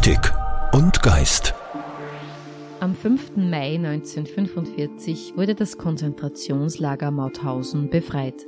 [0.00, 0.32] Mystik
[0.72, 1.52] und Geist.
[2.80, 3.36] Am 5.
[3.36, 8.46] Mai 1945 wurde das Konzentrationslager Mauthausen befreit.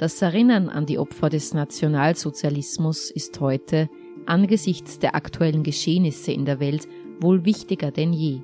[0.00, 3.88] Das Erinnern an die Opfer des Nationalsozialismus ist heute,
[4.26, 6.88] angesichts der aktuellen Geschehnisse in der Welt,
[7.20, 8.40] wohl wichtiger denn je.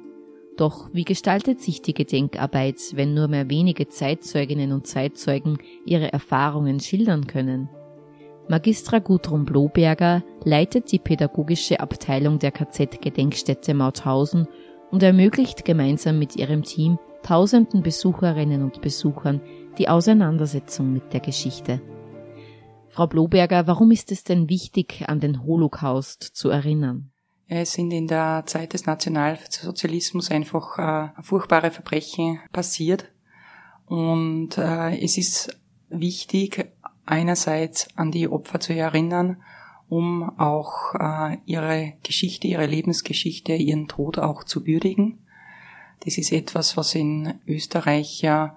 [0.57, 6.79] Doch wie gestaltet sich die Gedenkarbeit, wenn nur mehr wenige Zeitzeuginnen und Zeitzeugen ihre Erfahrungen
[6.79, 7.69] schildern können?
[8.49, 14.47] Magistra Gudrun Bloberger leitet die pädagogische Abteilung der KZ-Gedenkstätte Mauthausen
[14.93, 19.41] und ermöglicht gemeinsam mit ihrem Team tausenden Besucherinnen und Besuchern
[19.79, 21.83] die Auseinandersetzung mit der Geschichte.
[22.89, 27.11] Frau Bloberger, warum ist es denn wichtig, an den Holocaust zu erinnern?
[27.49, 33.07] Es sind in der Zeit des Nationalsozialismus einfach äh, furchtbare Verbrechen passiert.
[33.87, 36.73] Und äh, es ist wichtig,
[37.07, 39.43] einerseits an die Opfer zu erinnern,
[39.89, 45.19] um auch äh, ihre Geschichte, ihre Lebensgeschichte, ihren Tod auch zu würdigen.
[46.05, 48.57] Das ist etwas, was in Österreich ja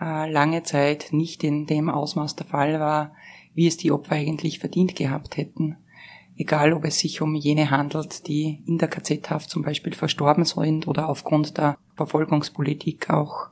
[0.00, 3.14] äh, lange Zeit nicht in dem Ausmaß der Fall war,
[3.54, 5.76] wie es die Opfer eigentlich verdient gehabt hätten
[6.40, 10.88] egal ob es sich um jene handelt, die in der KZ-Haft zum Beispiel verstorben sind
[10.88, 13.50] oder aufgrund der Verfolgungspolitik auch,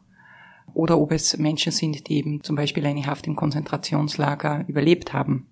[0.74, 5.47] oder ob es Menschen sind, die eben zum Beispiel eine Haft im Konzentrationslager überlebt haben.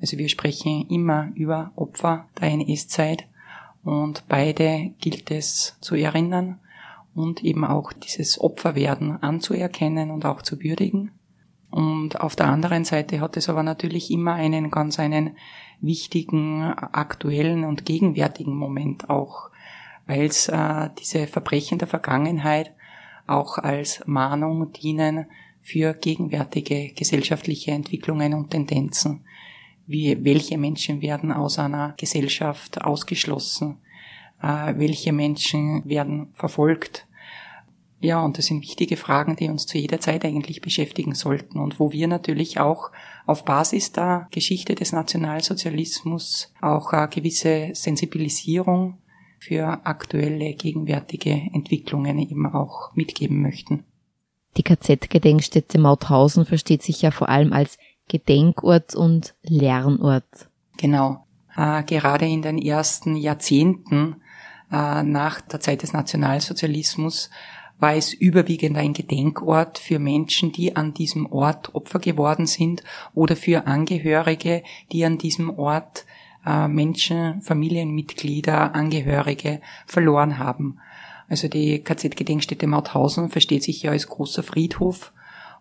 [0.00, 3.26] Also wir sprechen immer über Opfer der NS-Zeit
[3.82, 6.58] und beide gilt es zu erinnern
[7.14, 11.12] und eben auch dieses Opferwerden anzuerkennen und auch zu würdigen.
[11.70, 15.36] Und auf der anderen Seite hat es aber natürlich immer einen ganz einen
[15.80, 19.50] wichtigen, aktuellen und gegenwärtigen Moment auch,
[20.06, 22.72] weil es äh, diese Verbrechen der Vergangenheit
[23.26, 25.26] auch als Mahnung dienen
[25.60, 29.24] für gegenwärtige gesellschaftliche Entwicklungen und Tendenzen.
[29.86, 33.78] Wie, welche Menschen werden aus einer Gesellschaft ausgeschlossen?
[34.42, 37.06] Äh, welche Menschen werden verfolgt?
[38.00, 41.80] Ja, und das sind wichtige Fragen, die uns zu jeder Zeit eigentlich beschäftigen sollten und
[41.80, 42.90] wo wir natürlich auch
[43.26, 48.98] auf Basis der Geschichte des Nationalsozialismus auch eine gewisse Sensibilisierung
[49.38, 53.84] für aktuelle, gegenwärtige Entwicklungen eben auch mitgeben möchten.
[54.56, 60.48] Die KZ-Gedenkstätte Mauthausen versteht sich ja vor allem als Gedenkort und Lernort.
[60.78, 61.26] Genau.
[61.56, 64.16] Äh, gerade in den ersten Jahrzehnten
[64.70, 67.30] äh, nach der Zeit des Nationalsozialismus
[67.78, 72.82] war es überwiegend ein Gedenkort für Menschen, die an diesem Ort Opfer geworden sind
[73.14, 76.06] oder für Angehörige, die an diesem Ort
[76.46, 80.78] äh, Menschen, Familienmitglieder, Angehörige verloren haben.
[81.28, 85.12] Also die KZ-Gedenkstätte Mauthausen versteht sich ja als großer Friedhof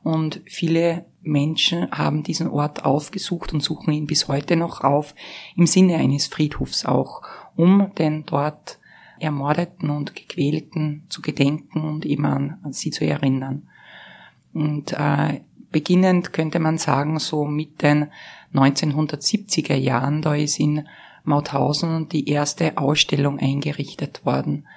[0.05, 5.15] und viele Menschen haben diesen Ort aufgesucht und suchen ihn bis heute noch auf,
[5.55, 7.23] im Sinne eines Friedhofs auch,
[7.55, 8.77] um denn dort
[9.19, 13.67] Ermordeten und Gequälten zu gedenken und eben an, an sie zu erinnern.
[14.53, 15.41] Und äh,
[15.71, 18.11] beginnend könnte man sagen, so mit den
[18.57, 20.87] 1970er Jahren, da ist in
[21.23, 24.67] Mauthausen die erste Ausstellung eingerichtet worden.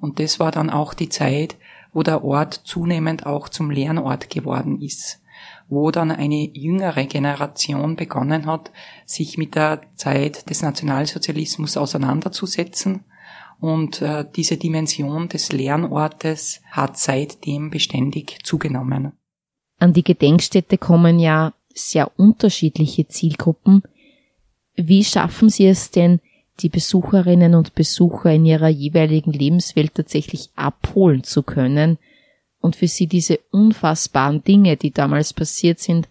[0.00, 1.56] Und das war dann auch die Zeit,
[1.92, 5.20] wo der Ort zunehmend auch zum Lernort geworden ist,
[5.68, 8.70] wo dann eine jüngere Generation begonnen hat,
[9.04, 13.04] sich mit der Zeit des Nationalsozialismus auseinanderzusetzen
[13.60, 19.12] und äh, diese Dimension des Lernortes hat seitdem beständig zugenommen.
[19.80, 23.82] An die Gedenkstätte kommen ja sehr unterschiedliche Zielgruppen.
[24.74, 26.20] Wie schaffen Sie es denn,
[26.60, 31.98] die Besucherinnen und Besucher in ihrer jeweiligen Lebenswelt tatsächlich abholen zu können
[32.60, 36.08] und für sie diese unfassbaren Dinge, die damals passiert sind,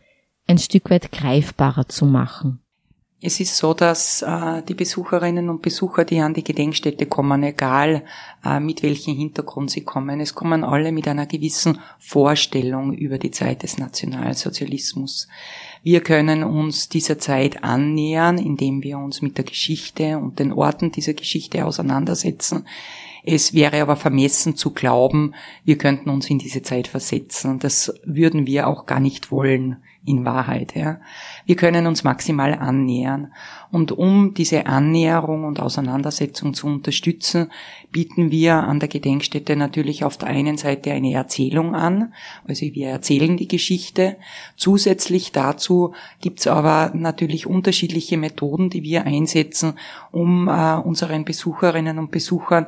[0.47, 2.61] ein Stück weit greifbarer zu machen?
[3.19, 8.03] Es ist so, dass äh, die Besucherinnen und Besucher, die an die Gedenkstätte kommen, egal
[8.45, 13.31] äh, mit welchem Hintergrund sie kommen, es kommen alle mit einer gewissen Vorstellung über die
[13.31, 15.27] Zeit des Nationalsozialismus.
[15.81, 20.91] Wir können uns dieser Zeit annähern, indem wir uns mit der Geschichte und den Orten
[20.91, 22.67] dieser Geschichte auseinandersetzen.
[23.29, 25.35] Es wäre aber vermessen zu glauben,
[25.65, 27.59] wir könnten uns in diese Zeit versetzen.
[27.59, 30.73] Das würden wir auch gar nicht wollen in Wahrheit.
[30.73, 31.01] Ja.
[31.45, 33.33] Wir können uns maximal annähern.
[33.69, 37.51] Und um diese Annäherung und Auseinandersetzung zu unterstützen,
[37.91, 42.13] bieten wir an der Gedenkstätte natürlich auf der einen Seite eine Erzählung an.
[42.47, 44.15] Also wir erzählen die Geschichte.
[44.55, 49.73] Zusätzlich dazu gibt's aber natürlich unterschiedliche Methoden, die wir einsetzen,
[50.11, 52.67] um äh, unseren Besucherinnen und Besuchern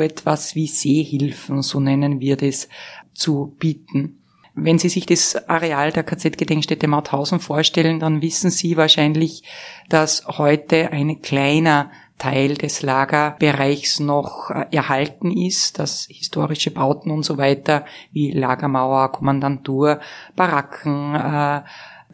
[0.00, 2.68] etwas wie Sehhilfen, so nennen wir das,
[3.14, 4.18] zu bieten.
[4.54, 9.44] Wenn Sie sich das Areal der KZ-Gedenkstätte Mauthausen vorstellen, dann wissen Sie wahrscheinlich,
[9.88, 17.22] dass heute ein kleiner Teil des Lagerbereichs noch äh, erhalten ist, dass historische Bauten und
[17.22, 20.00] so weiter wie Lagermauer, Kommandantur,
[20.34, 21.62] Baracken, äh,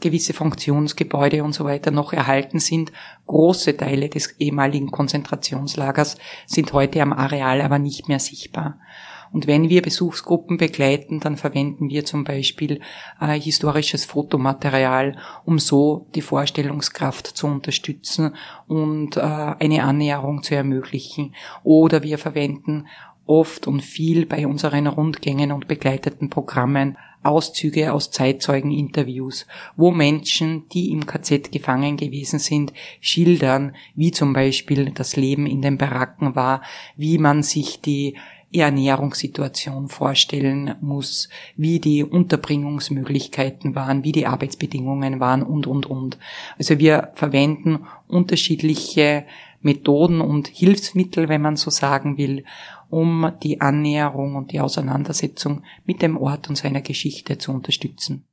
[0.00, 2.92] gewisse Funktionsgebäude und so weiter noch erhalten sind.
[3.26, 8.78] Große Teile des ehemaligen Konzentrationslagers sind heute am Areal aber nicht mehr sichtbar.
[9.34, 12.80] Und wenn wir Besuchsgruppen begleiten, dann verwenden wir zum Beispiel
[13.20, 18.36] äh, historisches Fotomaterial, um so die Vorstellungskraft zu unterstützen
[18.68, 21.34] und äh, eine Annäherung zu ermöglichen.
[21.64, 22.86] Oder wir verwenden
[23.26, 30.90] oft und viel bei unseren Rundgängen und begleiteten Programmen Auszüge aus Zeitzeugeninterviews, wo Menschen, die
[30.90, 36.62] im KZ gefangen gewesen sind, schildern, wie zum Beispiel das Leben in den Baracken war,
[36.96, 38.16] wie man sich die
[38.52, 46.18] Ernährungssituation vorstellen muss, wie die Unterbringungsmöglichkeiten waren, wie die Arbeitsbedingungen waren und, und, und.
[46.56, 49.24] Also wir verwenden unterschiedliche
[49.60, 52.44] Methoden und Hilfsmittel, wenn man so sagen will,
[52.94, 58.24] um die Annäherung und die Auseinandersetzung mit dem Ort und seiner Geschichte zu unterstützen.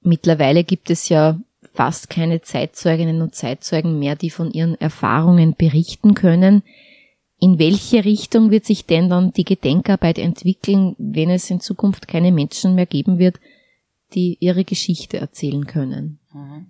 [0.00, 1.38] Mittlerweile gibt es ja
[1.74, 6.62] fast keine Zeitzeuginnen und Zeitzeugen mehr, die von ihren Erfahrungen berichten können.
[7.38, 12.32] In welche Richtung wird sich denn dann die Gedenkarbeit entwickeln, wenn es in Zukunft keine
[12.32, 13.38] Menschen mehr geben wird,
[14.14, 16.20] die ihre Geschichte erzählen können?
[16.32, 16.68] Mhm.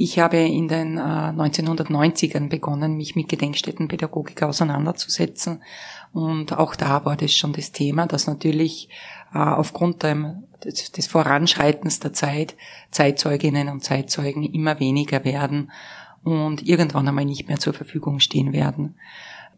[0.00, 5.64] Ich habe in den äh, 1990ern begonnen, mich mit Gedenkstättenpädagogik auseinanderzusetzen.
[6.12, 8.88] Und auch da war das schon das Thema, dass natürlich
[9.34, 12.56] äh, aufgrund dem, des, des Voranschreitens der Zeit
[12.90, 15.70] Zeitzeuginnen und Zeitzeugen immer weniger werden
[16.24, 18.96] und irgendwann einmal nicht mehr zur Verfügung stehen werden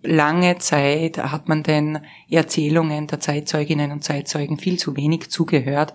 [0.02, 5.94] lange Zeit hat man den Erzählungen der Zeitzeuginnen und Zeitzeugen viel zu wenig zugehört.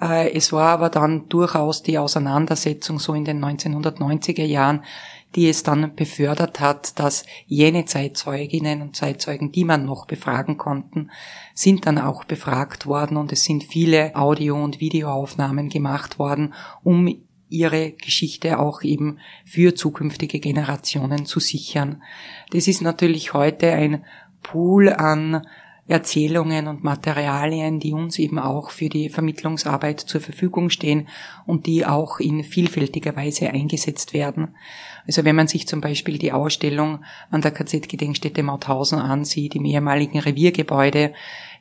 [0.00, 4.84] Äh, es war aber dann durchaus die Auseinandersetzung so in den 1990er Jahren,
[5.34, 11.10] die es dann befördert hat, dass jene Zeitzeuginnen und Zeitzeugen, die man noch befragen konnten,
[11.54, 17.08] sind dann auch befragt worden und es sind viele Audio- und Videoaufnahmen gemacht worden, um
[17.48, 22.02] ihre Geschichte auch eben für zukünftige Generationen zu sichern.
[22.50, 24.04] Das ist natürlich heute ein
[24.42, 25.46] Pool an
[25.92, 31.08] Erzählungen und Materialien, die uns eben auch für die Vermittlungsarbeit zur Verfügung stehen
[31.46, 34.54] und die auch in vielfältiger Weise eingesetzt werden.
[35.06, 40.18] Also wenn man sich zum Beispiel die Ausstellung an der KZ-Gedenkstätte Mauthausen ansieht, im ehemaligen
[40.18, 41.12] Reviergebäude,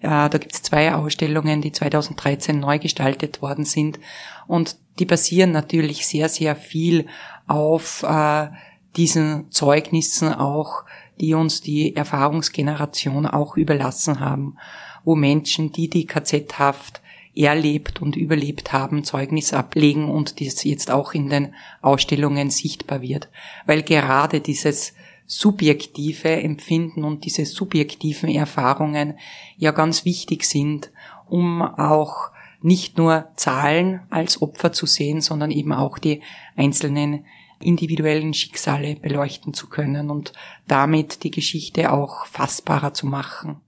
[0.02, 4.00] äh, da gibt es zwei Ausstellungen, die 2013 neu gestaltet worden sind
[4.48, 7.08] und die basieren natürlich sehr, sehr viel
[7.48, 8.48] auf äh,
[8.96, 10.84] diesen Zeugnissen auch,
[11.22, 14.58] die uns die Erfahrungsgeneration auch überlassen haben,
[15.06, 17.02] wo Menschen, die die KZ-Haft
[17.36, 23.30] erlebt und überlebt haben, Zeugnis ablegen und das jetzt auch in den Ausstellungen sichtbar wird.
[23.66, 24.94] Weil gerade dieses
[25.28, 29.18] subjektive Empfinden und diese subjektiven Erfahrungen
[29.58, 30.92] ja ganz wichtig sind,
[31.30, 32.32] um auch
[32.62, 36.22] nicht nur Zahlen als Opfer zu sehen, sondern eben auch die
[36.58, 37.26] einzelnen
[37.64, 40.34] individuellen Schicksale beleuchten zu können und
[40.68, 43.62] damit die Geschichte auch fassbarer zu machen.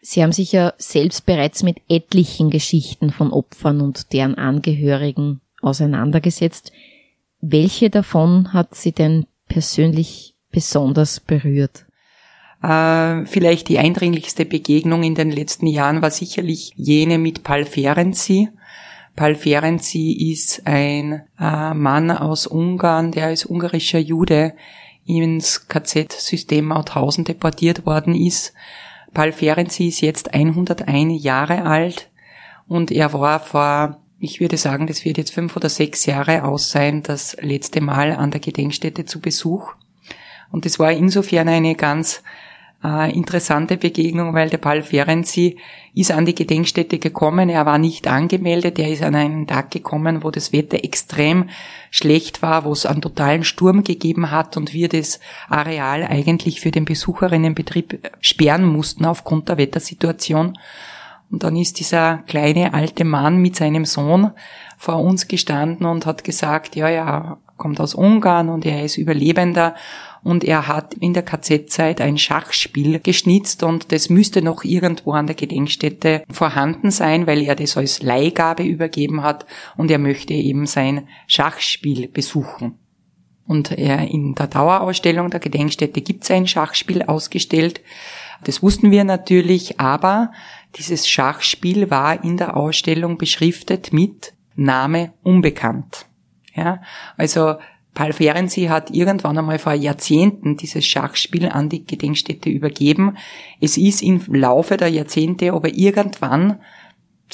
[0.00, 6.72] Sie haben sich ja selbst bereits mit etlichen Geschichten von Opfern und deren Angehörigen auseinandergesetzt.
[7.40, 11.86] Welche davon hat Sie denn persönlich besonders berührt?
[12.62, 18.48] Äh, vielleicht die eindringlichste Begegnung in den letzten Jahren war sicherlich jene mit Paul Ferenczi.
[19.16, 24.54] Paul Ferenczi ist ein äh, Mann aus Ungarn, der als ungarischer Jude
[25.06, 28.54] ins KZ-System Mauthausen deportiert worden ist.
[29.12, 32.10] Paul Ferenczi ist jetzt 101 Jahre alt
[32.66, 36.70] und er war vor, ich würde sagen, das wird jetzt fünf oder sechs Jahre aus
[36.70, 39.74] sein, das letzte Mal an der Gedenkstätte zu Besuch.
[40.50, 42.22] Und es war insofern eine ganz
[42.84, 45.56] äh, interessante Begegnung, weil der Paul Ferenczi
[45.94, 47.48] ist an die Gedenkstätte gekommen.
[47.48, 48.78] Er war nicht angemeldet.
[48.78, 51.48] Er ist an einen Tag gekommen, wo das Wetter extrem
[51.90, 56.70] schlecht war, wo es einen totalen Sturm gegeben hat und wir das Areal eigentlich für
[56.70, 60.58] den Besucherinnenbetrieb sperren mussten aufgrund der Wettersituation.
[61.30, 64.32] Und dann ist dieser kleine alte Mann mit seinem Sohn
[64.76, 69.74] vor uns gestanden und hat gesagt, ja, ja, kommt aus Ungarn und er ist Überlebender
[70.22, 75.26] und er hat in der KZ-Zeit ein Schachspiel geschnitzt und das müsste noch irgendwo an
[75.26, 79.46] der Gedenkstätte vorhanden sein, weil er das als Leihgabe übergeben hat
[79.76, 82.78] und er möchte eben sein Schachspiel besuchen.
[83.46, 87.82] Und er in der Dauerausstellung der Gedenkstätte gibt es ein Schachspiel ausgestellt.
[88.44, 90.32] Das wussten wir natürlich, aber
[90.76, 96.06] dieses Schachspiel war in der Ausstellung beschriftet mit Name unbekannt.
[96.54, 96.80] Ja,
[97.16, 97.56] also
[97.94, 103.16] Paul Ferenczi hat irgendwann einmal vor Jahrzehnten dieses Schachspiel an die Gedenkstätte übergeben.
[103.60, 106.60] Es ist im Laufe der Jahrzehnte aber irgendwann,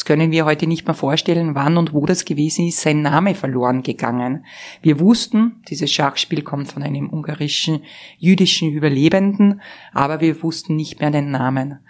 [0.01, 3.35] das können wir heute nicht mehr vorstellen, wann und wo das gewesen ist, sein Name
[3.35, 4.47] verloren gegangen.
[4.81, 7.83] Wir wussten, dieses Schachspiel kommt von einem ungarischen
[8.17, 9.61] jüdischen Überlebenden,
[9.93, 11.81] aber wir wussten nicht mehr den Namen.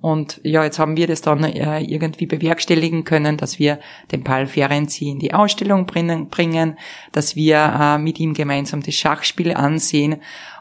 [0.00, 3.78] Und ja, jetzt haben wir das dann äh, irgendwie bewerkstelligen können, dass wir
[4.10, 6.76] den Paul Ferenczi in die Ausstellung bringen,
[7.12, 10.16] dass wir äh, mit ihm gemeinsam das Schachspiel ansehen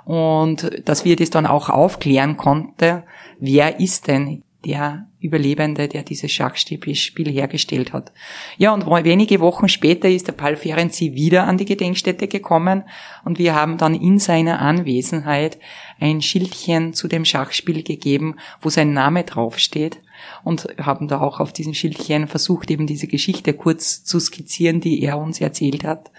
[0.06, 3.04] und dass wir das dann auch aufklären konnte,
[3.39, 8.12] wer ist denn der Überlebende, der dieses Schachspiel hergestellt hat.
[8.58, 12.84] Ja, und wenige Wochen später ist der Paul Ferenczi wieder an die Gedenkstätte gekommen
[13.24, 15.60] und wir haben dann in seiner Anwesenheit
[16.00, 20.01] ein Schildchen zu dem Schachspiel gegeben, wo sein Name draufsteht
[20.44, 25.01] und haben da auch auf diesem Schildchen versucht, eben diese Geschichte kurz zu skizzieren, die
[25.01, 26.12] er uns erzählt hat.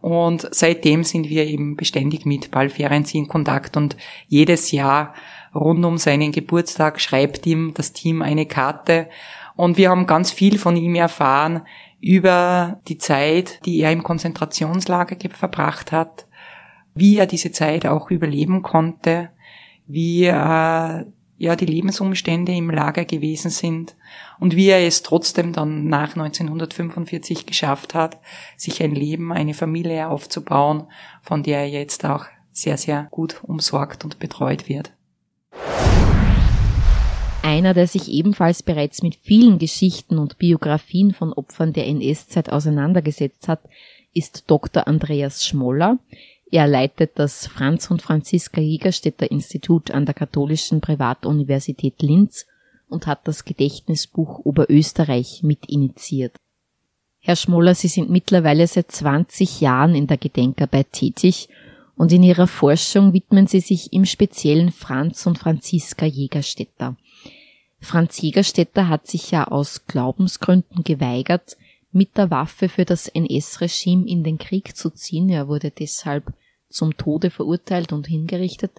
[0.00, 3.96] Und seitdem sind wir eben beständig mit Paul Ferenczi in Kontakt und
[4.28, 5.14] jedes Jahr
[5.58, 9.08] rund um seinen Geburtstag schreibt ihm das Team eine Karte
[9.56, 11.62] und wir haben ganz viel von ihm erfahren
[12.00, 16.26] über die Zeit, die er im Konzentrationslager verbracht hat,
[16.94, 19.30] wie er diese Zeit auch überleben konnte,
[19.86, 23.96] wie äh, ja die Lebensumstände im Lager gewesen sind
[24.38, 28.18] und wie er es trotzdem dann nach 1945 geschafft hat,
[28.56, 30.88] sich ein Leben, eine Familie aufzubauen,
[31.22, 34.92] von der er jetzt auch sehr, sehr gut umsorgt und betreut wird.
[37.42, 43.48] Einer, der sich ebenfalls bereits mit vielen Geschichten und Biografien von Opfern der NS-Zeit auseinandergesetzt
[43.48, 43.60] hat,
[44.12, 44.86] ist Dr.
[44.86, 45.98] Andreas Schmoller.
[46.50, 52.46] Er leitet das Franz und Franziska Jägerstätter Institut an der Katholischen Privatuniversität Linz
[52.88, 56.36] und hat das Gedächtnisbuch Oberösterreich mitinitiiert.
[57.20, 61.48] Herr Schmoller, Sie sind mittlerweile seit 20 Jahren in der Gedenkarbeit tätig
[61.98, 66.96] und in Ihrer Forschung widmen Sie sich im Speziellen Franz und Franziska Jägerstätter.
[67.80, 71.56] Franz Jägerstätter hat sich ja aus Glaubensgründen geweigert,
[71.90, 75.28] mit der Waffe für das NS-Regime in den Krieg zu ziehen.
[75.28, 76.32] Er wurde deshalb
[76.70, 78.72] zum Tode verurteilt und hingerichtet.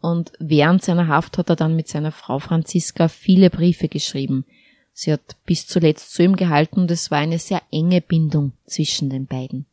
[0.00, 4.46] Und während seiner Haft hat er dann mit seiner Frau Franziska viele Briefe geschrieben.
[4.94, 9.10] Sie hat bis zuletzt zu ihm gehalten und es war eine sehr enge Bindung zwischen
[9.10, 9.66] den beiden.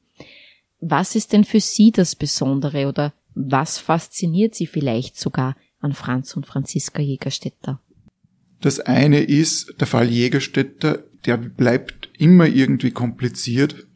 [0.87, 6.37] Was ist denn für Sie das Besondere oder was fasziniert Sie vielleicht sogar an Franz
[6.37, 7.81] und Franziska Jägerstätter?
[8.61, 13.87] Das eine ist, der Fall Jägerstätter, der bleibt immer irgendwie kompliziert,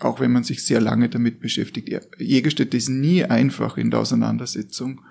[0.00, 1.90] auch wenn man sich sehr lange damit beschäftigt.
[2.18, 5.02] Jägerstätter ist nie einfach in der Auseinandersetzung.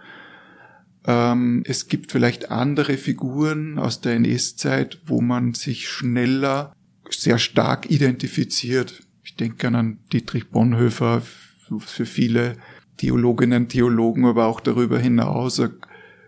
[1.05, 6.73] Ähm, es gibt vielleicht andere Figuren aus der NS-Zeit, wo man sich schneller
[7.11, 9.03] sehr stark identifiziert.
[9.29, 12.57] Ich denke an Dietrich Bonhoeffer, für viele
[12.97, 15.75] Theologinnen, Theologen, aber auch darüber hinaus eine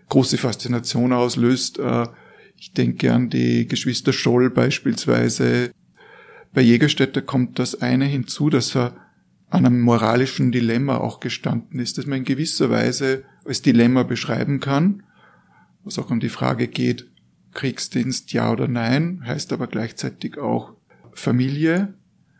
[0.08, 1.80] große Faszination auslöst.
[1.80, 2.06] Äh,
[2.56, 5.72] ich denke an die Geschwister Scholl beispielsweise.
[6.54, 8.94] Bei Jägerstätter kommt das eine hinzu, dass er
[9.50, 14.60] an einem moralischen Dilemma auch gestanden ist, dass man in gewisser Weise als Dilemma beschreiben
[14.60, 15.02] kann,
[15.82, 17.10] was auch um die Frage geht,
[17.52, 20.74] Kriegsdienst ja oder nein, heißt aber gleichzeitig auch
[21.12, 21.94] Familie,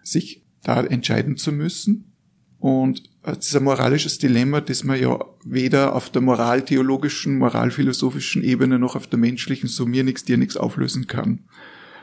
[0.05, 2.13] sich da entscheiden zu müssen.
[2.59, 8.79] Und es ist ein moralisches Dilemma, das man ja weder auf der moraltheologischen, moralphilosophischen Ebene
[8.79, 11.41] noch auf der menschlichen so mir nichts, dir nichts auflösen kann.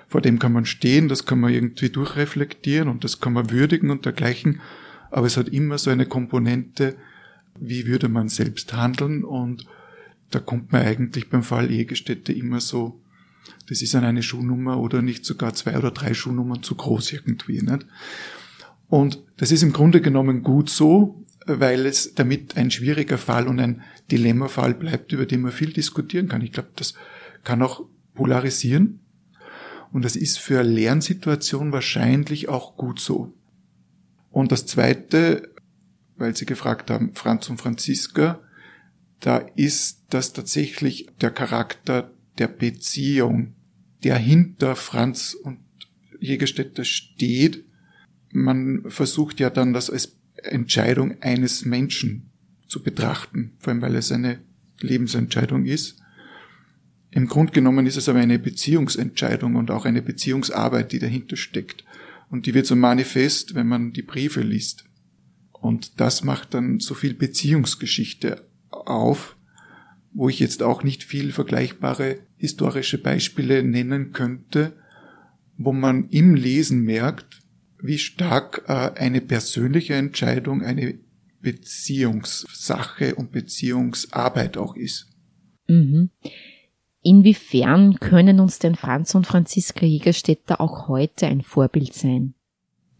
[0.07, 3.89] Vor dem kann man stehen, das kann man irgendwie durchreflektieren und das kann man würdigen
[3.91, 4.59] und dergleichen.
[5.11, 6.95] Aber es hat immer so eine Komponente,
[7.59, 9.65] wie würde man selbst handeln und
[10.31, 12.99] da kommt man eigentlich beim Fall Ehegestätte immer so,
[13.67, 17.61] das ist an eine Schuhnummer oder nicht sogar zwei oder drei Schuhnummern zu groß irgendwie,
[17.61, 17.85] nicht?
[18.89, 23.59] Und das ist im Grunde genommen gut so, weil es damit ein schwieriger Fall und
[23.59, 23.81] ein
[24.11, 26.41] Dilemmafall bleibt, über den man viel diskutieren kann.
[26.41, 26.95] Ich glaube, das
[27.43, 28.99] kann auch polarisieren.
[29.91, 33.33] Und das ist für eine Lernsituation wahrscheinlich auch gut so.
[34.31, 35.53] Und das Zweite,
[36.17, 38.39] weil Sie gefragt haben, Franz und Franziska,
[39.19, 43.55] da ist das tatsächlich der Charakter der Beziehung,
[44.03, 45.59] der hinter Franz und
[46.19, 47.65] Jägerstätter steht,
[48.31, 52.29] man versucht ja dann das als Entscheidung eines Menschen
[52.67, 54.39] zu betrachten, vor allem weil es eine
[54.79, 55.97] Lebensentscheidung ist.
[57.11, 61.83] Im Grund genommen ist es aber eine Beziehungsentscheidung und auch eine Beziehungsarbeit, die dahinter steckt.
[62.29, 64.85] Und die wird so manifest, wenn man die Briefe liest.
[65.51, 69.35] Und das macht dann so viel Beziehungsgeschichte auf,
[70.13, 74.73] wo ich jetzt auch nicht viel vergleichbare historische Beispiele nennen könnte,
[75.57, 77.38] wo man im Lesen merkt,
[77.81, 80.99] wie stark äh, eine persönliche Entscheidung, eine
[81.41, 85.07] Beziehungssache und Beziehungsarbeit auch ist.
[85.67, 86.09] Mhm.
[87.01, 92.33] Inwiefern können uns denn Franz und Franziska Jägerstätter auch heute ein Vorbild sein?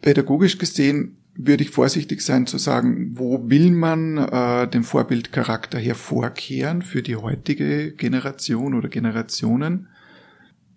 [0.01, 6.81] Pädagogisch gesehen würde ich vorsichtig sein zu sagen, wo will man äh, den Vorbildcharakter hervorkehren
[6.81, 9.87] für die heutige Generation oder Generationen.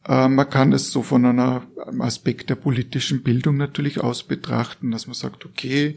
[0.07, 5.07] Äh, man kann es so von einem Aspekt der politischen Bildung natürlich aus betrachten, dass
[5.07, 5.97] man sagt, okay,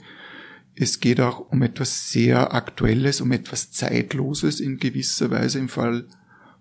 [0.75, 6.05] es geht auch um etwas sehr Aktuelles, um etwas Zeitloses in gewisser Weise im Fall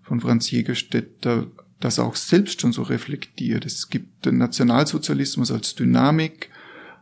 [0.01, 1.47] von Franz Jägerstätter,
[1.79, 3.65] das auch selbst schon so reflektiert.
[3.65, 6.49] Es gibt den Nationalsozialismus als Dynamik,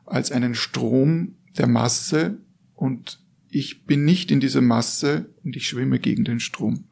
[0.05, 2.39] als einen Strom der Masse
[2.73, 3.19] und
[3.49, 6.85] ich bin nicht in dieser Masse und ich schwimme gegen den Strom.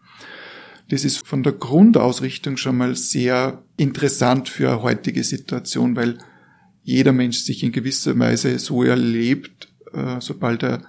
[0.91, 6.17] Das ist von der Grundausrichtung schon mal sehr interessant für eine heutige Situation, weil
[6.83, 10.83] jeder Mensch sich in gewisser Weise so erlebt, äh, sobald er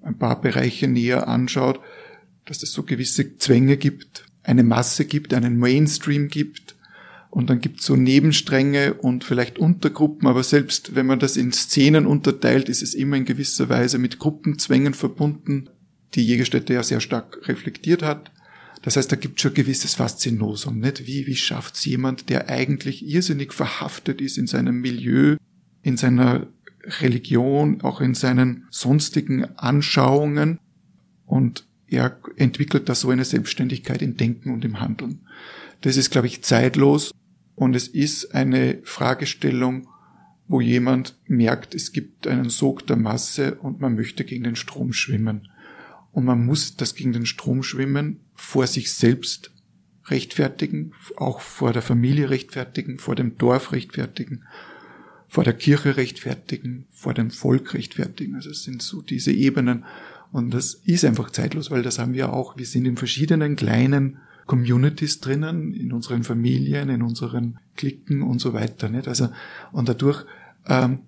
[0.00, 1.80] ein paar Bereiche näher anschaut,
[2.44, 6.76] dass es so gewisse Zwänge gibt, eine Masse gibt, einen Mainstream gibt
[7.28, 11.52] und dann gibt es so Nebenstränge und vielleicht Untergruppen, aber selbst wenn man das in
[11.52, 15.68] Szenen unterteilt, ist es immer in gewisser Weise mit Gruppenzwängen verbunden,
[16.14, 18.30] die Jägerstätte ja sehr stark reflektiert hat.
[18.86, 21.08] Das heißt, da gibt es schon gewisses Faszinosum, nicht?
[21.08, 25.38] Wie, wie schafft's jemand, der eigentlich irrsinnig verhaftet ist in seinem Milieu,
[25.82, 26.46] in seiner
[27.00, 30.60] Religion, auch in seinen sonstigen Anschauungen
[31.24, 35.26] und er entwickelt da so eine Selbstständigkeit im Denken und im Handeln.
[35.80, 37.12] Das ist, glaube ich, zeitlos
[37.56, 39.88] und es ist eine Fragestellung,
[40.46, 44.92] wo jemand merkt, es gibt einen Sog der Masse und man möchte gegen den Strom
[44.92, 45.48] schwimmen.
[46.12, 49.50] Und man muss das gegen den Strom schwimmen vor sich selbst
[50.06, 54.44] rechtfertigen, auch vor der Familie rechtfertigen, vor dem Dorf rechtfertigen,
[55.28, 58.36] vor der Kirche rechtfertigen, vor dem Volk rechtfertigen.
[58.36, 59.84] Also es sind so diese Ebenen,
[60.32, 62.56] und das ist einfach zeitlos, weil das haben wir auch.
[62.56, 68.52] Wir sind in verschiedenen kleinen Communities drinnen, in unseren Familien, in unseren Klicken und so
[68.52, 68.88] weiter.
[68.88, 69.08] Nicht?
[69.08, 69.28] Also,
[69.72, 70.24] und dadurch
[70.66, 71.00] ähm,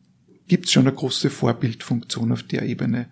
[0.46, 3.08] gibt es schon eine große Vorbildfunktion auf der Ebene.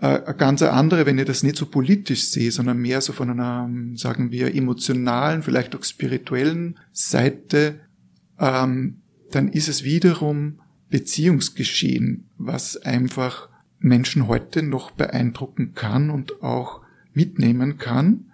[0.00, 3.30] Äh, eine ganz andere, wenn ich das nicht so politisch sehe, sondern mehr so von
[3.30, 7.80] einer, sagen wir, emotionalen, vielleicht auch spirituellen Seite,
[8.38, 16.80] ähm, dann ist es wiederum Beziehungsgeschehen, was einfach Menschen heute noch beeindrucken kann und auch
[17.12, 18.32] mitnehmen kann,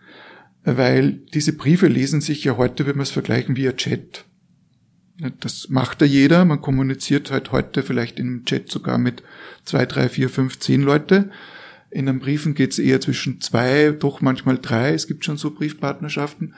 [0.62, 4.24] weil diese Briefe lesen sich ja heute, wenn wir es vergleichen, via Chat.
[5.40, 6.44] Das macht ja jeder.
[6.44, 9.22] Man kommuniziert halt heute vielleicht im Chat sogar mit
[9.64, 11.31] zwei, drei, vier, fünf, zehn Leute.
[11.90, 14.92] In den Briefen geht es eher zwischen zwei, doch manchmal drei.
[14.92, 16.55] Es gibt schon so Briefpartnerschaften.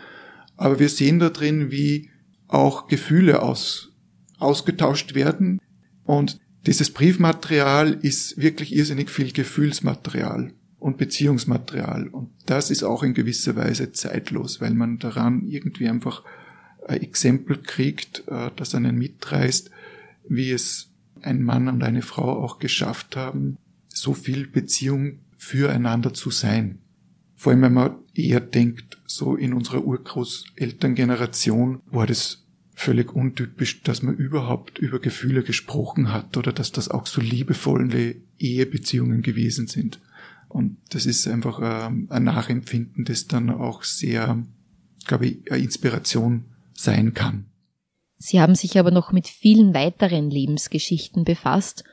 [0.57, 2.11] Aber wir sehen da drin, wie
[2.49, 3.93] auch Gefühle aus,
[4.39, 5.61] ausgetauscht werden.
[6.05, 12.09] Und dieses Briefmaterial ist wirklich irrsinnig viel Gefühlsmaterial und Beziehungsmaterial.
[12.09, 16.25] Und das ist auch in gewisser Weise zeitlos, weil man daran irgendwie einfach
[16.87, 19.71] ein Exempel kriegt, äh, das einen mitreißt,
[20.29, 20.91] wie es
[21.23, 26.79] ein Mann und eine Frau auch geschafft haben, so viel Beziehung füreinander zu sein.
[27.35, 32.45] Vor allem, wenn man eher denkt, so in unserer Urgroßelterngeneration war das
[32.75, 38.17] völlig untypisch, dass man überhaupt über Gefühle gesprochen hat oder dass das auch so liebevolle
[38.39, 40.01] Ehebeziehungen gewesen sind.
[40.49, 44.43] Und das ist einfach ähm, ein Nachempfinden, das dann auch sehr,
[45.07, 46.45] glaube ich, eine Inspiration
[46.77, 47.47] sein kann.
[48.19, 51.85] Sie haben sich aber noch mit vielen weiteren Lebensgeschichten befasst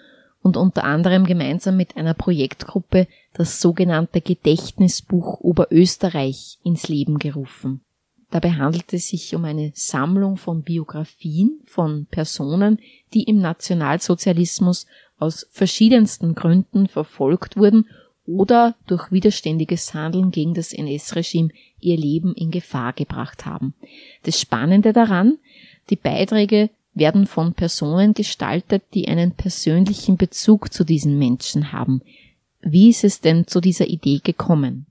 [0.41, 7.81] und unter anderem gemeinsam mit einer Projektgruppe das sogenannte Gedächtnisbuch Oberösterreich ins Leben gerufen.
[8.29, 12.79] Dabei handelt es sich um eine Sammlung von Biografien von Personen,
[13.13, 17.87] die im Nationalsozialismus aus verschiedensten Gründen verfolgt wurden
[18.25, 23.73] oder durch widerständiges Handeln gegen das NS-Regime ihr Leben in Gefahr gebracht haben.
[24.23, 25.37] Das Spannende daran,
[25.89, 32.01] die Beiträge werden von Personen gestaltet, die einen persönlichen Bezug zu diesen Menschen haben.
[32.61, 34.85] Wie ist es denn zu dieser Idee gekommen?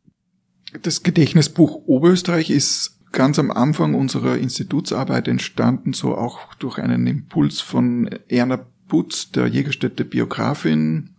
[0.82, 7.60] Das Gedächtnisbuch Oberösterreich ist ganz am Anfang unserer Institutsarbeit entstanden, so auch durch einen Impuls
[7.60, 11.10] von Erna Putz, der Jägerstätte Biografin.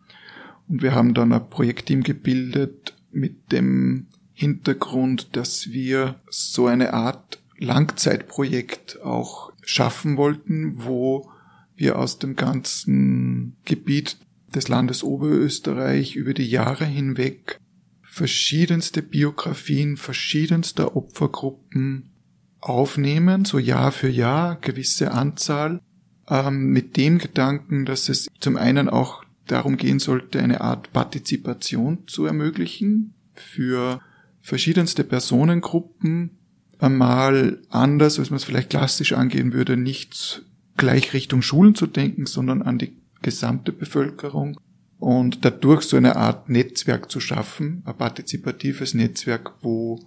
[0.68, 7.42] Und wir haben dann ein Projektteam gebildet mit dem Hintergrund, dass wir so eine Art
[7.58, 11.30] Langzeitprojekt auch schaffen wollten, wo
[11.76, 14.18] wir aus dem ganzen Gebiet
[14.54, 17.60] des Landes Oberösterreich über die Jahre hinweg
[18.02, 22.12] verschiedenste Biografien verschiedenster Opfergruppen
[22.60, 25.82] aufnehmen, so Jahr für Jahr, gewisse Anzahl,
[26.30, 32.00] ähm, mit dem Gedanken, dass es zum einen auch darum gehen sollte, eine Art Partizipation
[32.08, 34.00] zu ermöglichen für
[34.42, 36.32] verschiedenste Personengruppen,
[36.80, 40.44] einmal anders, als man es vielleicht klassisch angehen würde, nicht
[40.78, 44.60] gleich Richtung Schulen zu denken, sondern an die gesamte Bevölkerung
[45.00, 50.00] und dadurch so eine Art Netzwerk zu schaffen, ein partizipatives Netzwerk, wo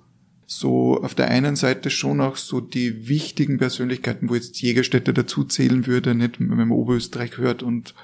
[0.46, 5.44] so auf der einen Seite schon auch so die wichtigen Persönlichkeiten, wo jetzt Jägerstätte dazu
[5.44, 7.94] zählen würde, nicht, wenn man Oberösterreich hört und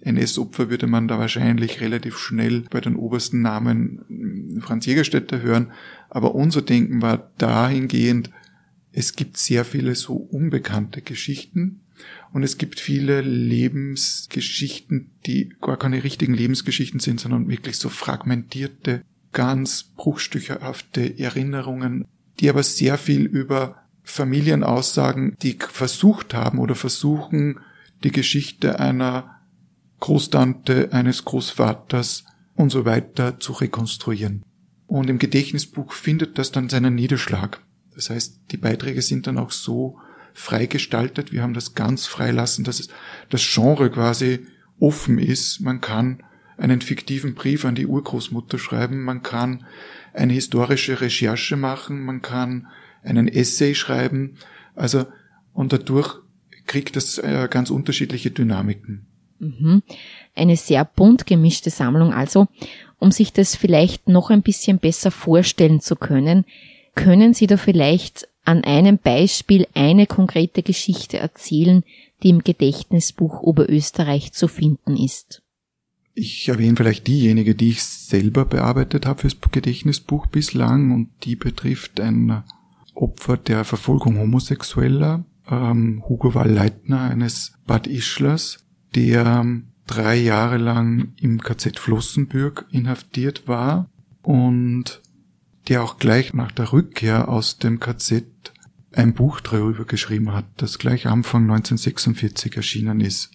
[0.00, 5.72] NS-Opfer würde man da wahrscheinlich relativ schnell bei den obersten Namen Franz Jägerstätter hören.
[6.10, 8.30] Aber unser Denken war dahingehend,
[8.92, 11.80] es gibt sehr viele so unbekannte Geschichten
[12.32, 19.02] und es gibt viele Lebensgeschichten, die gar keine richtigen Lebensgeschichten sind, sondern wirklich so fragmentierte
[19.32, 22.06] ganz bruchstückerhafte Erinnerungen,
[22.40, 27.60] die aber sehr viel über Familien aussagen, die versucht haben oder versuchen,
[28.04, 29.35] die Geschichte einer
[30.00, 34.42] Großtante, eines Großvaters und so weiter zu rekonstruieren.
[34.86, 37.60] Und im Gedächtnisbuch findet das dann seinen Niederschlag.
[37.94, 39.98] Das heißt, die Beiträge sind dann auch so
[40.34, 41.32] frei gestaltet.
[41.32, 42.88] Wir haben das ganz frei lassen, dass
[43.30, 44.46] das Genre quasi
[44.78, 45.60] offen ist.
[45.60, 46.22] Man kann
[46.58, 49.64] einen fiktiven Brief an die Urgroßmutter schreiben, man kann
[50.14, 52.68] eine historische Recherche machen, man kann
[53.02, 54.36] einen Essay schreiben,
[54.74, 55.06] also
[55.52, 56.20] und dadurch
[56.66, 59.06] kriegt das äh, ganz unterschiedliche Dynamiken.
[59.38, 59.82] Mhm.
[60.34, 62.48] Eine sehr bunt gemischte Sammlung also.
[62.98, 66.44] Um sich das vielleicht noch ein bisschen besser vorstellen zu können,
[66.94, 71.82] können Sie da vielleicht an einem Beispiel eine konkrete Geschichte erzählen,
[72.22, 75.42] die im Gedächtnisbuch Oberösterreich zu finden ist.
[76.14, 82.00] Ich erwähne vielleicht diejenige, die ich selber bearbeitet habe fürs Gedächtnisbuch bislang und die betrifft
[82.00, 82.42] ein
[82.94, 88.65] Opfer der Verfolgung Homosexueller, ähm, Hugo Wall-Leitner, eines Bad Ischlers,
[88.96, 89.46] der
[89.86, 93.88] drei Jahre lang im KZ Flossenbürg inhaftiert war
[94.22, 95.00] und
[95.68, 98.24] der auch gleich nach der Rückkehr aus dem KZ
[98.92, 103.30] ein Buch darüber geschrieben hat, das gleich Anfang 1946 erschienen ist.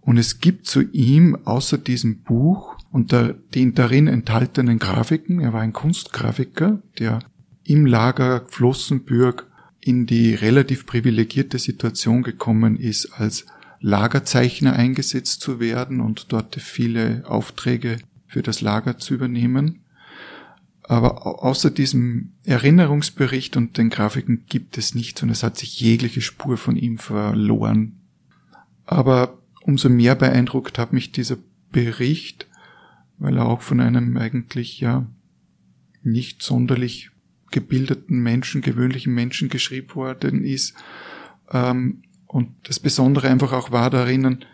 [0.00, 5.52] Und es gibt zu ihm außer diesem Buch und der, den darin enthaltenen Grafiken, er
[5.52, 7.20] war ein Kunstgrafiker, der
[7.64, 9.46] im Lager Flossenbürg
[9.80, 13.46] in die relativ privilegierte Situation gekommen ist, als
[13.80, 19.80] Lagerzeichner eingesetzt zu werden und dort viele Aufträge für das Lager zu übernehmen.
[20.82, 26.22] Aber außer diesem Erinnerungsbericht und den Grafiken gibt es nichts und es hat sich jegliche
[26.22, 28.00] Spur von ihm verloren.
[28.86, 31.36] Aber umso mehr beeindruckt hat mich dieser
[31.70, 32.46] Bericht,
[33.18, 35.06] weil er auch von einem eigentlich ja
[36.02, 37.10] nicht sonderlich
[37.50, 40.74] gebildeten Menschen, gewöhnlichen Menschen geschrieben worden ist.
[41.50, 44.44] Ähm, und das Besondere einfach auch war darin,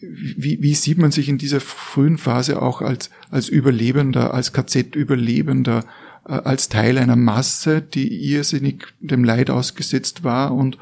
[0.00, 5.84] wie, wie sieht man sich in dieser frühen Phase auch als, als Überlebender, als KZ-Überlebender,
[6.26, 10.78] äh, als Teil einer Masse, die irrsinnig dem Leid ausgesetzt war und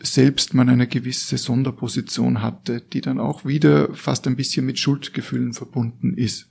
[0.00, 5.52] selbst man eine gewisse Sonderposition hatte, die dann auch wieder fast ein bisschen mit Schuldgefühlen
[5.52, 6.48] verbunden ist.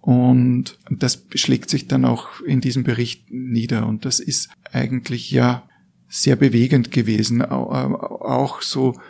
[0.00, 3.86] Und das schlägt sich dann auch in diesem Bericht nieder.
[3.86, 5.68] Und das ist eigentlich ja
[6.10, 7.40] sehr bewegend gewesen.
[7.40, 9.00] Auch so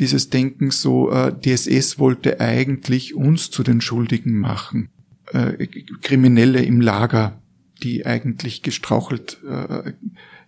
[0.00, 4.88] dieses Denken so, äh, DSS wollte eigentlich uns zu den Schuldigen machen.
[5.32, 5.68] Äh,
[6.02, 7.40] Kriminelle im Lager,
[7.82, 9.92] die eigentlich gestrauchelt äh,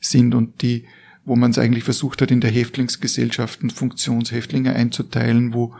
[0.00, 0.84] sind und die
[1.28, 5.74] wo man es eigentlich versucht hat, in der Häftlingsgesellschaften Funktionshäftlinge einzuteilen, wo,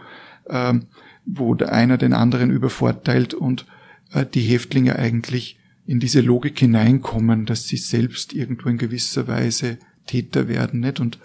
[0.49, 0.87] ähm,
[1.25, 3.67] wo der einer den anderen übervorteilt und
[4.13, 9.79] äh, die Häftlinge eigentlich in diese Logik hineinkommen, dass sie selbst irgendwo in gewisser Weise
[10.09, 10.99] Täter werden, nicht?
[10.99, 11.21] Und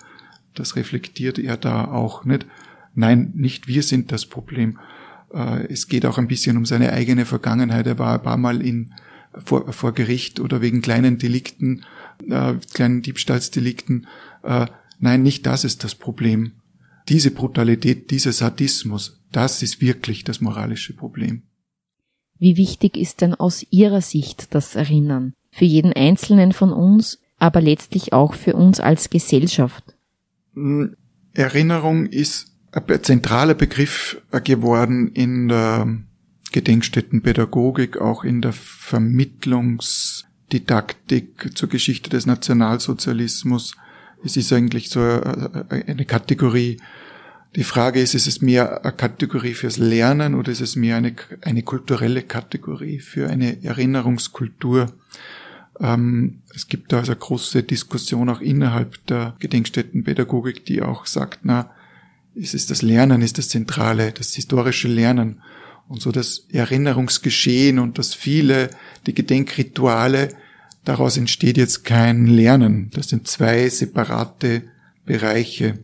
[0.53, 2.45] das reflektiert er da auch, nicht?
[2.93, 4.77] Nein, nicht wir sind das Problem.
[5.33, 7.87] Äh, es geht auch ein bisschen um seine eigene Vergangenheit.
[7.87, 8.93] Er war ein paar Mal in,
[9.43, 11.83] vor, vor Gericht oder wegen kleinen Delikten
[12.29, 14.07] äh, kleinen Diebstahlsdelikten.
[14.43, 14.67] Äh,
[14.99, 16.53] nein, nicht das ist das Problem.
[17.09, 21.43] Diese Brutalität, dieser Sadismus, das ist wirklich das moralische Problem.
[22.39, 25.33] Wie wichtig ist denn aus Ihrer Sicht das Erinnern?
[25.51, 29.83] Für jeden Einzelnen von uns, aber letztlich auch für uns als Gesellschaft?
[30.53, 30.95] Hm,
[31.33, 35.99] Erinnerung ist ein zentraler Begriff geworden in der
[36.51, 43.75] Gedenkstättenpädagogik, auch in der Vermittlungs- Didaktik zur Geschichte des Nationalsozialismus.
[44.23, 46.77] Es ist eigentlich so eine Kategorie.
[47.55, 51.15] Die Frage ist, ist es mehr eine Kategorie fürs Lernen oder ist es mehr eine,
[51.41, 54.93] eine kulturelle Kategorie für eine Erinnerungskultur?
[55.79, 61.71] Ähm, es gibt da also große Diskussion auch innerhalb der Gedenkstättenpädagogik, die auch sagt, na,
[62.35, 65.41] ist es das Lernen, ist das Zentrale, das historische Lernen
[65.87, 68.69] und so das Erinnerungsgeschehen und das viele,
[69.05, 70.29] die Gedenkrituale,
[70.83, 72.89] daraus entsteht jetzt kein Lernen.
[72.93, 74.63] Das sind zwei separate
[75.05, 75.79] Bereiche.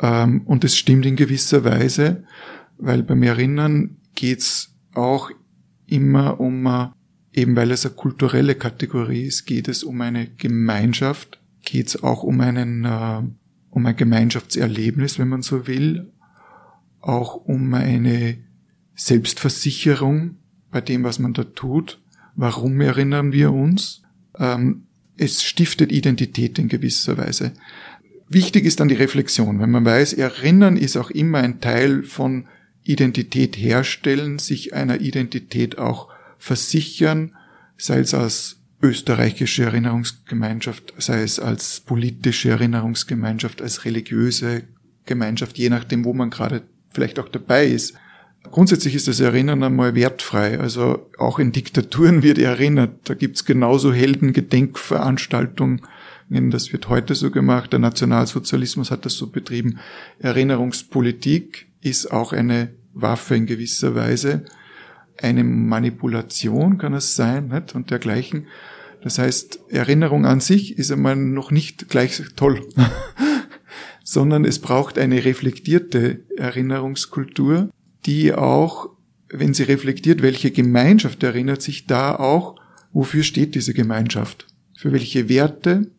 [0.00, 2.24] Ähm, und es stimmt in gewisser Weise,
[2.78, 5.30] weil beim Erinnern geht's auch
[5.86, 6.88] immer um, äh,
[7.36, 12.40] eben weil es eine kulturelle Kategorie ist, geht es um eine Gemeinschaft, geht's auch um
[12.40, 13.22] einen, äh,
[13.70, 16.10] um ein Gemeinschaftserlebnis, wenn man so will,
[17.00, 18.38] auch um eine
[18.94, 20.38] Selbstversicherung
[20.70, 22.00] bei dem, was man da tut.
[22.34, 24.02] Warum erinnern wir uns?
[24.38, 24.86] Ähm,
[25.18, 27.52] es stiftet Identität in gewisser Weise.
[28.28, 32.48] Wichtig ist dann die Reflexion, wenn man weiß, Erinnern ist auch immer ein Teil von
[32.82, 37.36] Identität herstellen, sich einer Identität auch versichern,
[37.76, 44.64] sei es als österreichische Erinnerungsgemeinschaft, sei es als politische Erinnerungsgemeinschaft, als religiöse
[45.06, 47.94] Gemeinschaft, je nachdem, wo man gerade vielleicht auch dabei ist.
[48.50, 50.60] Grundsätzlich ist das Erinnern einmal wertfrei.
[50.60, 53.00] Also auch in Diktaturen wird erinnert.
[53.04, 55.82] Da gibt's genauso Heldengedenkveranstaltungen.
[56.28, 57.72] Das wird heute so gemacht.
[57.72, 59.78] Der Nationalsozialismus hat das so betrieben.
[60.18, 64.44] Erinnerungspolitik ist auch eine Waffe in gewisser Weise.
[65.20, 67.74] Eine Manipulation kann es sein nicht?
[67.74, 68.46] und dergleichen.
[69.02, 72.66] Das heißt, Erinnerung an sich ist einmal noch nicht gleich toll,
[74.04, 77.70] sondern es braucht eine reflektierte Erinnerungskultur,
[78.04, 78.90] die auch,
[79.28, 82.56] wenn sie reflektiert, welche Gemeinschaft erinnert sich da auch,
[82.92, 84.46] wofür steht diese Gemeinschaft?
[84.76, 85.90] Für welche Werte?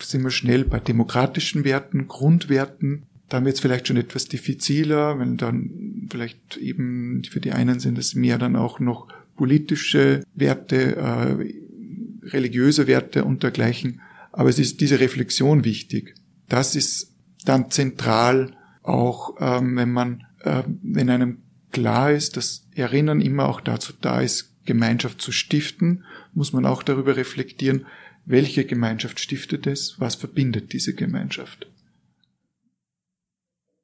[0.00, 3.06] Sind wir schnell bei demokratischen Werten, Grundwerten?
[3.32, 7.80] Da haben wir jetzt vielleicht schon etwas diffiziler, wenn dann vielleicht eben für die einen
[7.80, 14.02] sind es mehr dann auch noch politische Werte, äh, religiöse Werte und dergleichen.
[14.32, 16.14] Aber es ist diese Reflexion wichtig.
[16.50, 17.14] Das ist
[17.46, 21.38] dann zentral auch, ähm, wenn man äh, wenn einem
[21.70, 26.82] klar ist, dass Erinnern immer auch dazu da ist, Gemeinschaft zu stiften, muss man auch
[26.82, 27.86] darüber reflektieren,
[28.26, 31.66] welche Gemeinschaft stiftet es, was verbindet diese Gemeinschaft.